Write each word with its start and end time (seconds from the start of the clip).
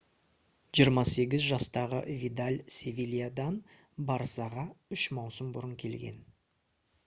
28 0.77 1.37
жастағы 1.47 1.99
видаль 2.23 2.57
«севильядан» 2.77 3.61
«барсаға» 4.11 4.67
үш 4.99 5.07
маусым 5.21 5.57
бұрын 5.59 5.81
келген 5.85 6.23